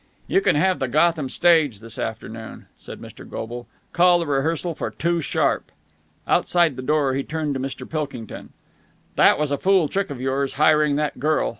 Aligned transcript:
"You 0.25 0.41
can 0.41 0.55
have 0.55 0.79
the 0.79 0.87
Gotham 0.87 1.29
stage 1.29 1.79
this 1.79 1.99
afternoon," 1.99 2.65
said 2.75 2.99
Mr. 2.99 3.23
Goble. 3.23 3.67
"Call 3.93 4.17
the 4.17 4.25
rehearsal 4.25 4.73
for 4.73 4.89
two 4.89 5.21
sharp." 5.21 5.71
Outside 6.27 6.75
the 6.75 6.81
door, 6.81 7.13
he 7.13 7.21
turned 7.21 7.53
to 7.53 7.59
Mr. 7.59 7.87
Pilkington. 7.87 8.49
"That 9.15 9.37
was 9.37 9.51
a 9.51 9.59
fool 9.59 9.87
trick 9.87 10.09
of 10.09 10.19
yours, 10.19 10.53
hiring 10.53 10.95
that 10.95 11.19
girl. 11.19 11.49